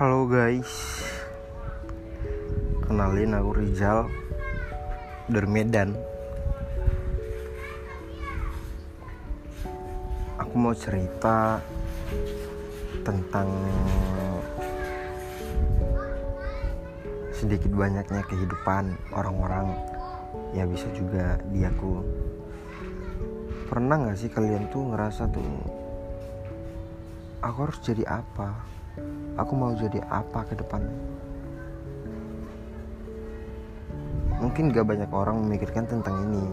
Halo 0.00 0.24
guys. 0.24 1.04
Kenalin 2.88 3.36
aku 3.36 3.52
Rizal 3.52 4.08
Dari 5.28 5.44
Medan. 5.44 5.92
Aku 10.40 10.56
mau 10.56 10.72
cerita 10.72 11.60
Tentang 13.04 13.52
Sedikit 17.36 17.68
banyaknya 17.76 18.24
kehidupan 18.24 18.96
Orang-orang. 19.12 19.68
Ya 20.56 20.64
bisa 20.64 20.88
juga 20.96 21.36
di 21.52 21.60
aku. 21.60 22.00
Pernah 23.68 24.08
gak 24.08 24.16
sih 24.16 24.32
kalian 24.32 24.64
tuh 24.72 24.96
ngerasa 24.96 25.28
tuh 25.28 25.44
Aku 27.44 27.68
harus 27.68 27.76
jadi 27.84 28.08
apa 28.08 28.79
Aku 29.40 29.56
mau 29.56 29.72
jadi 29.72 30.04
apa 30.10 30.44
ke 30.44 30.58
depan? 30.58 30.84
Mungkin 34.40 34.72
gak 34.72 34.88
banyak 34.88 35.10
orang 35.12 35.44
memikirkan 35.44 35.84
tentang 35.84 36.16
ini. 36.28 36.44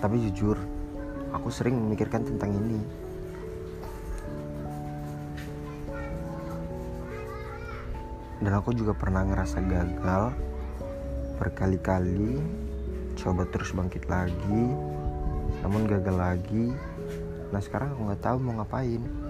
Tapi 0.00 0.16
jujur 0.28 0.56
Aku 1.28 1.52
sering 1.52 1.76
memikirkan 1.76 2.24
tentang 2.24 2.56
ini. 2.56 2.80
Dan 8.38 8.52
aku 8.54 8.72
juga 8.72 8.94
pernah 8.94 9.26
ngerasa 9.26 9.58
gagal 9.66 10.30
Berkali-kali 11.36 12.38
Coba 13.18 13.44
terus 13.50 13.74
bangkit 13.74 14.06
lagi 14.06 14.64
Namun 15.60 15.90
gagal 15.90 16.16
lagi. 16.16 16.72
Nah 17.52 17.60
sekarang 17.60 17.92
aku 17.92 18.00
nggak 18.08 18.22
tahu 18.24 18.36
mau 18.40 18.62
ngapain 18.62 19.27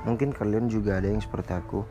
Mungkin 0.00 0.32
kalian 0.32 0.72
juga 0.72 0.96
ada 0.96 1.12
yang 1.12 1.20
seperti 1.20 1.52
aku. 1.52 1.84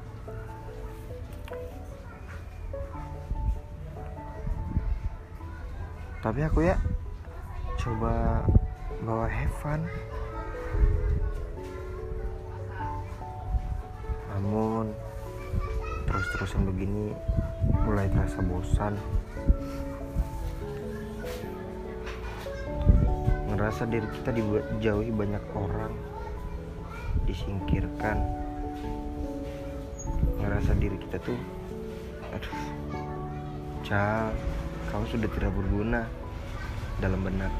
Tapi 6.19 6.41
aku 6.43 6.65
ya 6.65 6.75
coba 7.79 8.43
bawa 9.05 9.29
fun. 9.61 9.81
Namun 14.33 14.91
terus-terusan 16.09 16.65
begini 16.65 17.13
mulai 17.85 18.09
terasa 18.09 18.41
bosan. 18.41 18.97
Ngerasa 23.53 23.85
diri 23.85 24.07
kita 24.17 24.31
dijauhi 24.33 25.13
banyak 25.13 25.43
orang 25.53 26.18
disingkirkan. 27.27 28.21
Ngerasa 30.39 30.71
diri 30.79 30.95
kita 30.99 31.19
tuh 31.19 31.39
aduh 32.29 32.57
cal 33.83 34.29
kamu 34.93 35.05
sudah 35.09 35.29
tidak 35.33 35.51
berguna 35.57 36.05
dalam 37.01 37.25
benak. 37.25 37.51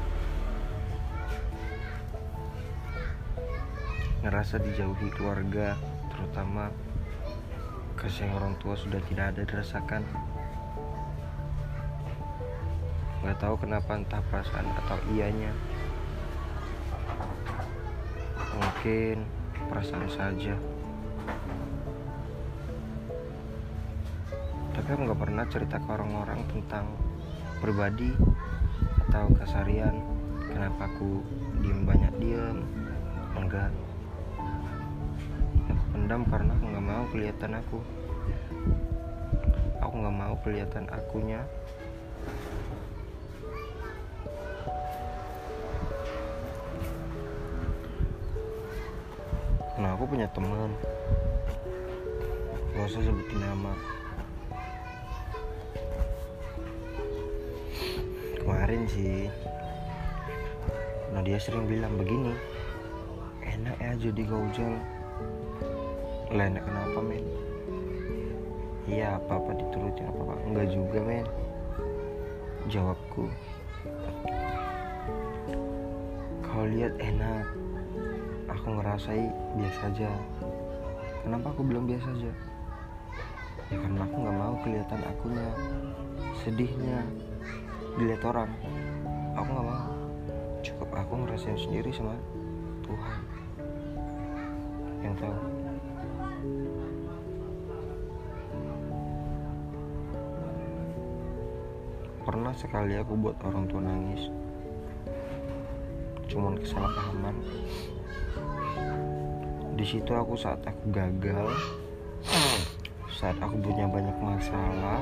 Ngerasa 4.20 4.60
dijauhi 4.60 5.08
keluarga 5.16 5.74
terutama 6.12 6.68
kasih 7.96 8.28
orang 8.36 8.56
tua 8.60 8.76
sudah 8.76 9.00
tidak 9.08 9.36
ada 9.36 9.42
dirasakan. 9.44 10.04
Nggak 13.20 13.36
tahu 13.40 13.54
kenapa 13.60 13.96
entah 13.96 14.22
perasaan 14.32 14.64
atau 14.84 14.96
ianya. 15.12 15.52
Mungkin 18.56 19.39
perasaan 19.70 20.10
saja. 20.10 20.58
Tapi 24.74 24.88
aku 24.90 25.00
nggak 25.06 25.20
pernah 25.22 25.44
cerita 25.46 25.78
ke 25.78 25.86
orang-orang 25.86 26.42
tentang 26.50 26.90
pribadi 27.62 28.10
atau 29.06 29.30
kesarian 29.38 29.94
kenapa 30.50 30.90
aku 30.90 31.22
diem 31.62 31.86
banyak 31.86 32.14
diem? 32.18 32.58
Enggak. 33.38 33.70
Aku 35.70 35.84
pendam 35.94 36.26
karena 36.26 36.50
aku 36.58 36.64
nggak 36.66 36.86
mau 36.90 37.04
kelihatan 37.14 37.52
aku. 37.54 37.78
Aku 39.78 39.94
nggak 39.94 40.16
mau 40.18 40.34
kelihatan 40.42 40.84
akunya 40.90 41.46
nah 49.80 49.96
aku 49.96 50.04
punya 50.12 50.28
teman. 50.36 50.68
Gak 52.76 52.84
usah 52.84 53.00
sebutin 53.00 53.40
nama. 53.40 53.72
Kemarin 58.36 58.84
sih 58.92 59.32
nah 61.10 61.26
dia 61.26 61.42
sering 61.42 61.66
bilang 61.66 61.98
begini 61.98 62.30
enak 63.42 63.74
ya 63.82 63.92
jadi 63.98 64.22
gaujal 64.30 64.78
lah 66.30 66.46
enak 66.46 66.62
kenapa 66.62 66.98
men? 67.02 67.26
Iya 68.86 69.18
apa 69.18 69.42
apa 69.42 69.50
diturutin 69.58 70.06
apa 70.06 70.20
apa 70.22 70.34
enggak 70.46 70.68
juga 70.70 70.98
men. 71.02 71.26
Jawabku 72.70 73.26
kau 76.46 76.64
lihat 76.70 76.94
enak 77.02 77.59
aku 78.50 78.66
ngerasai 78.78 79.24
biasa 79.54 79.80
aja. 79.94 80.10
Kenapa 81.22 81.46
aku 81.54 81.62
bilang 81.62 81.86
biasa 81.86 82.10
aja? 82.10 82.32
Ya 83.70 83.76
karena 83.78 84.02
aku 84.02 84.16
nggak 84.18 84.36
mau 84.36 84.54
kelihatan 84.66 85.00
akunya 85.06 85.48
sedihnya 86.42 86.98
dilihat 87.94 88.22
orang. 88.26 88.50
Aku 89.38 89.48
nggak 89.48 89.68
mau. 89.70 89.94
Cukup 90.60 90.90
aku 90.90 91.12
ngerasain 91.22 91.58
sendiri 91.58 91.90
sama 91.94 92.18
Tuhan. 92.82 93.20
Yang 95.00 95.14
tahu. 95.22 95.36
Pernah 102.20 102.54
sekali 102.54 102.94
aku 102.98 103.12
buat 103.16 103.36
orang 103.46 103.64
tua 103.70 103.80
nangis. 103.80 104.22
Cuman 106.30 106.54
kesalahpahaman 106.62 107.36
di 109.80 109.88
situ 109.88 110.12
aku 110.12 110.36
saat 110.36 110.60
aku 110.68 110.92
gagal. 110.92 111.48
Saat 113.08 113.40
aku 113.40 113.56
punya 113.64 113.88
banyak 113.88 114.12
masalah. 114.20 115.00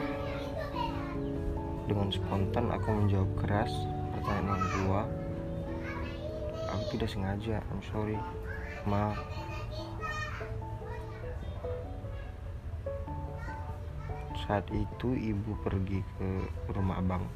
Dengan 1.91 2.07
spontan 2.15 2.71
aku 2.71 2.87
menjawab 2.95 3.27
keras 3.43 3.75
pertanyaan 4.15 4.55
orang 4.55 4.67
tua. 4.71 5.03
Aku 6.79 6.95
tidak 6.95 7.11
sengaja 7.11 7.59
I'm 7.59 7.83
sorry 7.91 8.15
maaf 8.87 9.19
saat 14.47 14.65
itu 14.71 15.09
ibu 15.13 15.59
pergi 15.61 16.01
ke 16.17 16.29
rumah 16.71 17.03
abang. 17.03 17.27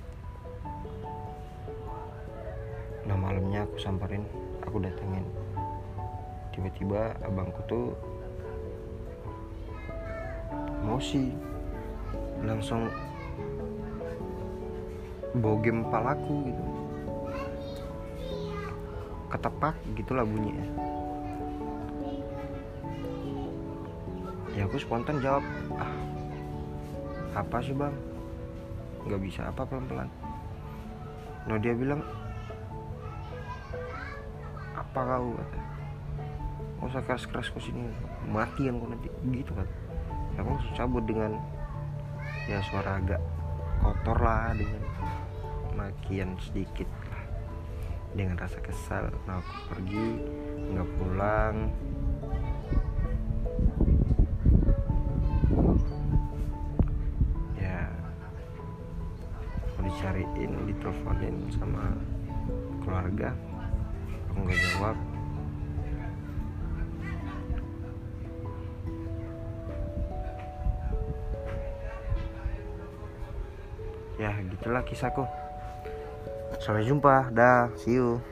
Nah 3.04 3.18
malamnya 3.18 3.66
aku 3.66 3.76
samperin 3.82 4.22
aku 4.62 4.78
datengin 4.78 5.26
tiba-tiba 6.52 7.16
abangku 7.24 7.60
tuh 7.66 7.86
emosi. 10.84 11.32
Langsung 12.42 12.90
bogem 15.40 15.86
palaku 15.88 16.52
gitu. 16.52 16.64
Ketepak 19.32 19.74
gitulah 19.96 20.28
bunyinya 20.28 20.92
ya 24.52 24.68
aku 24.68 24.76
spontan 24.76 25.16
jawab 25.24 25.44
ah 25.80 25.92
apa 27.32 27.64
sih 27.64 27.72
bang? 27.72 27.96
Nggak 29.08 29.22
bisa 29.24 29.48
apa 29.48 29.64
pelan-pelan. 29.64 30.08
Nah 31.48 31.56
dia 31.56 31.72
bilang 31.72 32.04
apa 34.76 35.00
kau? 35.00 35.32
kata 35.32 35.61
nggak 36.82 36.98
usah 36.98 37.06
keras-keras 37.06 37.48
ke 37.54 37.62
sini. 37.62 37.86
Mati 38.26 38.66
yang 38.66 38.82
nanti. 38.82 39.06
Gitu 39.30 39.54
kan. 39.54 39.70
Aku 40.34 40.50
langsung 40.50 40.74
cabut 40.74 41.06
dengan 41.06 41.38
ya 42.50 42.58
suara 42.66 42.98
agak 42.98 43.22
kotor 43.78 44.18
lah 44.18 44.50
dengan 44.50 44.82
makian 45.78 46.34
sedikit 46.42 46.90
lah. 47.06 47.22
Dengan 48.18 48.34
rasa 48.34 48.58
kesal. 48.58 49.14
Nah 49.30 49.38
aku 49.38 49.54
pergi 49.70 50.06
nggak 50.74 50.88
pulang. 50.98 51.70
Dicariin 59.82 60.54
diteleponin 60.66 61.36
sama 61.52 61.92
keluarga. 62.80 63.34
Aku 64.30 64.38
nggak 64.46 64.60
jawab 64.72 64.96
ya 74.22 74.30
gitulah 74.46 74.86
kisahku. 74.86 75.26
Sampai 76.62 76.86
jumpa 76.86 77.34
dah 77.34 77.74
see 77.74 77.98
you 77.98 78.22